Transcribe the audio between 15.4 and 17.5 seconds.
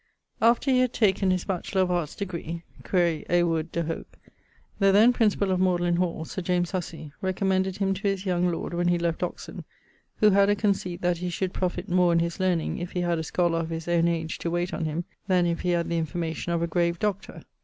if he had the information of a grave doctor.